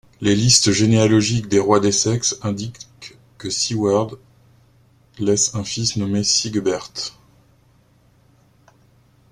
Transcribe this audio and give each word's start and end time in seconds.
Les 0.19 0.33
listes 0.35 0.71
généalogiques 0.71 1.47
des 1.47 1.59
rois 1.59 1.79
d'Essex 1.79 2.35
indiquent 2.41 3.07
que 3.37 3.51
Sæweard 3.51 4.17
laisse 5.19 5.53
un 5.53 5.63
fils 5.63 5.95
nommé 5.95 6.23
Sigeberht. 6.23 7.13